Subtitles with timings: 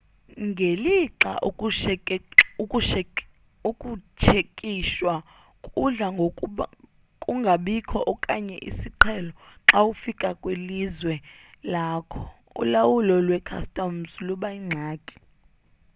[0.47, 1.31] ngelixa
[3.69, 5.13] ukutshekishwa
[5.65, 9.33] kudla ngokungabikho okanye isiqhelo
[9.69, 11.15] xa ufika kwilizwe
[11.71, 12.21] lakho
[12.61, 15.15] ulawulo lwe-customs luba yingxaki